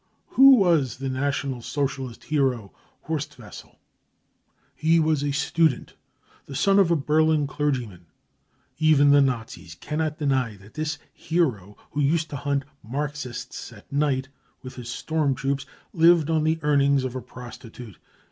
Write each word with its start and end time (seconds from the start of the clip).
Who 0.29 0.55
was 0.55 0.97
the 0.97 1.09
National 1.09 1.61
Socialist" 1.61 2.23
hero" 2.33 2.73
Horst 3.03 3.37
Wessel? 3.37 3.77
He 4.73 4.99
was 4.99 5.21
a 5.23 5.31
student, 5.31 5.93
the 6.47 6.55
son 6.55 6.79
of 6.79 6.89
a 6.89 6.95
Berlin 6.95 7.45
clergyman. 7.45 8.07
Even 8.79 9.11
the. 9.11 9.21
Nazis 9.21 9.75
cannot 9.75 10.17
deny 10.17 10.57
that 10.57 10.73
this" 10.73 10.97
hero, 11.29 11.73
35 11.91 11.91
who 11.93 11.99
used 12.01 12.29
to 12.31 12.37
hunt 12.37 12.63
c< 12.63 12.69
Marxists 12.81 13.69
33 13.69 13.77
at 13.77 13.91
night 13.93 14.29
with 14.63 14.73
his 14.73 14.89
storm 14.89 15.35
troops, 15.35 15.67
lived 15.93 16.31
on 16.31 16.45
the 16.45 16.57
earnings 16.63 17.03
of 17.03 17.13
a 17.15 17.21
prostitute. 17.21 17.99